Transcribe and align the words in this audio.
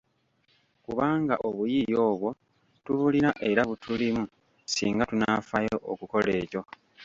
Kubanga 0.85 1.35
obuyiiya 1.47 1.99
obwo 2.11 2.29
tubulina 2.83 3.31
era 3.49 3.61
butulimu 3.69 4.23
singa 4.73 5.03
tunaafaayo 5.09 5.77
okukola 5.91 6.29
ekyo. 6.41 6.61